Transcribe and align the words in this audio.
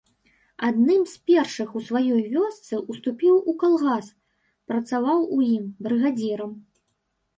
Адным 0.67 1.01
з 1.11 1.15
першых 1.31 1.75
у 1.79 1.81
сваёй 1.89 2.23
вёсцы 2.35 2.75
уступіў 2.93 3.35
у 3.53 3.57
калгас, 3.65 4.09
працаваў 4.73 5.19
у 5.37 5.41
ім 5.53 5.65
брыгадзірам. 5.87 6.51